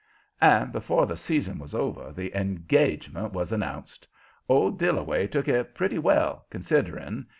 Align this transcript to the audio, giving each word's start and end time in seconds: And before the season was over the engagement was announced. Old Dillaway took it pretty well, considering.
And 0.41 0.71
before 0.71 1.05
the 1.05 1.15
season 1.15 1.59
was 1.59 1.75
over 1.75 2.11
the 2.11 2.35
engagement 2.35 3.33
was 3.33 3.51
announced. 3.51 4.07
Old 4.49 4.79
Dillaway 4.79 5.27
took 5.27 5.47
it 5.47 5.75
pretty 5.75 5.99
well, 5.99 6.47
considering. 6.49 7.27